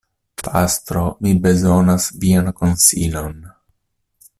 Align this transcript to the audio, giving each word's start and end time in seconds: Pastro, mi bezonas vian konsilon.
Pastro, 0.45 1.03
mi 1.25 1.33
bezonas 1.43 2.09
vian 2.25 2.51
konsilon. 2.63 3.41